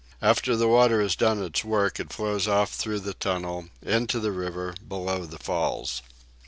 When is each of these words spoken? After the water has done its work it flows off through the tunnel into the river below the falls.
After 0.19 0.55
the 0.55 0.67
water 0.67 0.99
has 1.03 1.15
done 1.15 1.43
its 1.43 1.63
work 1.63 1.99
it 1.99 2.11
flows 2.11 2.47
off 2.47 2.71
through 2.73 3.01
the 3.01 3.13
tunnel 3.13 3.67
into 3.83 4.19
the 4.19 4.31
river 4.31 4.73
below 4.87 5.27
the 5.27 5.37
falls. 5.37 6.01